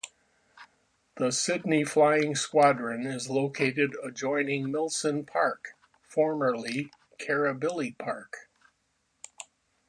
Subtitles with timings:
[1.17, 6.89] The Sydney Flying Squadron is located adjoining Milson Park, formerly
[7.19, 8.49] Kirribilli Park.